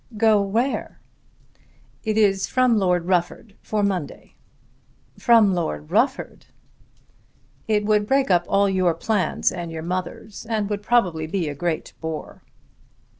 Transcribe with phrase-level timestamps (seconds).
[0.17, 0.99] "Go where?"
[2.03, 4.33] "It is from Lord Rufford, for Monday."
[5.19, 6.47] "From Lord Rufford!"
[7.67, 11.53] "It would break up all your plans and your mother's, and would probably be a
[11.53, 12.41] great bore."